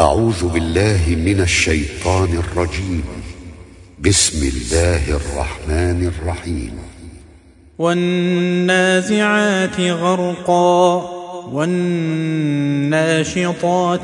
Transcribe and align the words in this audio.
أعوذ 0.00 0.48
بالله 0.48 1.00
من 1.08 1.40
الشيطان 1.40 2.38
الرجيم. 2.38 3.04
بسم 4.00 4.48
الله 4.48 5.10
الرحمن 5.10 6.06
الرحيم. 6.06 6.78
والنازعات 7.78 9.80
غرقا 9.80 11.10
والناشطات 11.52 13.30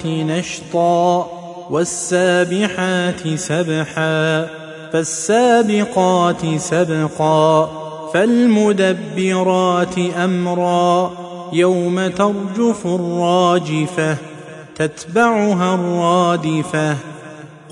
نشطا 0.07 1.30
والسابحات 1.71 3.35
سبحا 3.35 4.47
فالسابقات 4.92 6.56
سبقا 6.56 7.71
فالمدبرات 8.15 9.99
أمرا 9.99 11.13
يوم 11.53 12.06
ترجف 12.06 12.87
الراجفة. 12.87 14.33
تتبعها 14.77 15.75
الرادفة. 15.75 16.97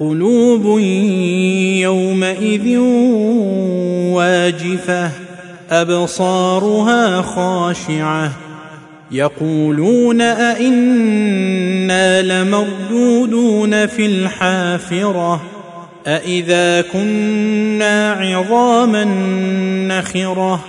قلوب 0.01 0.79
يومئذ 1.79 2.79
واجفة. 4.13 5.11
أبصارها 5.71 7.23
خاشعة. 7.23 8.33
يقولون 9.11 10.21
أئنا 10.21 12.23
لمردودون 12.23 13.87
في 13.87 14.07
الحافرة. 14.07 15.41
أإذا 16.07 16.81
كنا 16.81 18.13
عظاما 18.13 19.05
نخرة. 19.89 20.61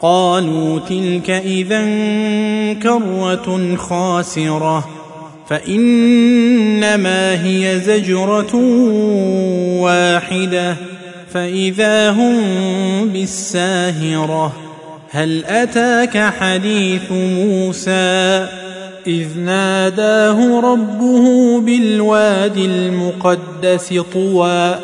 قالوا 0.00 0.78
تلك 0.78 1.30
إذا 1.30 1.82
كرة 2.72 3.76
خاسرة. 3.76 4.88
فإنما 5.48 7.44
هي 7.44 7.80
زجرة 7.80 8.56
واحدة. 9.80 10.76
فإذا 11.34 12.10
هم 12.10 12.38
بالساهرة 13.08 14.52
هل 15.10 15.44
أتاك 15.44 16.18
حديث 16.18 17.12
موسى؟ 17.12 18.46
إذ 19.06 19.38
ناداه 19.38 20.60
ربه 20.60 21.60
بالواد 21.60 22.56
المقدس 22.56 23.94
طوى 24.12 24.74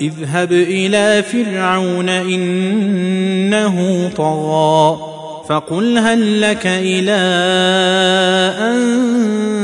اذهب 0.00 0.52
إلى 0.52 1.22
فرعون 1.22 2.08
إنه 2.08 4.10
طغى 4.16 4.98
فقل 5.48 5.98
هل 5.98 6.40
لك 6.40 6.66
إلى 6.66 7.12
أن 8.60 9.63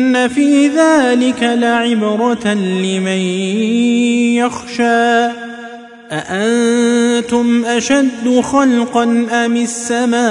في 0.27 0.67
ذلك 0.67 1.43
لعبرة 1.43 2.53
لمن 2.53 3.21
يخشى 4.37 5.31
أأنتم 6.11 7.65
أشد 7.65 8.41
خلقا 8.41 9.03
أم 9.31 9.55
السماء 9.57 10.21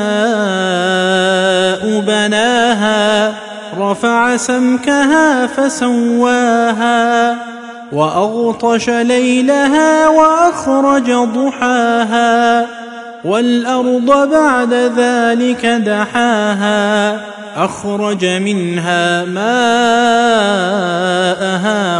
بناها 2.00 3.34
رفع 3.78 4.36
سمكها 4.36 5.46
فسواها 5.46 7.36
وأغطش 7.92 8.90
ليلها 8.90 10.08
وأخرج 10.08 11.10
ضحاها 11.12 12.66
والأرض 13.24 14.30
بعد 14.30 14.74
ذلك 14.74 15.66
دحاها 15.66 17.20
أخرج 17.56 18.24
منها 18.24 19.24
ماءها 19.24 19.50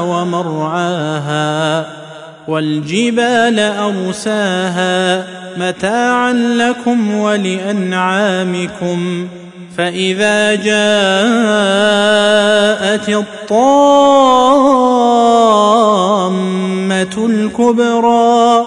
ومرعاها 0.01 1.87
والجبال 2.49 3.61
أرساها 3.61 5.25
متاعا 5.57 6.33
لكم 6.33 7.15
ولأنعامكم 7.15 9.01
فإذا 9.77 10.55
جاءت 10.55 10.71
الطامة 13.09 13.67
الكبرى 17.27 18.67